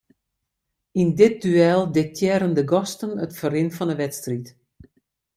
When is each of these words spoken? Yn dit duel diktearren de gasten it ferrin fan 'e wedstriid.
Yn 1.01 1.09
dit 1.21 1.33
duel 1.43 1.81
diktearren 1.97 2.53
de 2.57 2.63
gasten 2.71 3.11
it 3.25 3.37
ferrin 3.39 3.69
fan 3.77 3.91
'e 3.93 3.97
wedstriid. 4.03 4.47